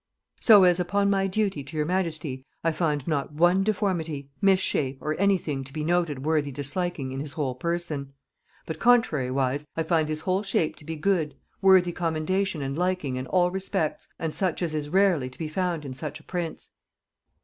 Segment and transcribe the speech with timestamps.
[0.39, 4.97] "So as, upon my duty to your majesty, I find not one deformity, mis shape,
[4.99, 8.11] or any thing to be noted worthy disliking in his whole person;
[8.65, 13.27] but contrariwise, I find his whole shape to be good, worthy commendation and liking in
[13.27, 16.71] all respects, and such as is rarely to be found in such a prince.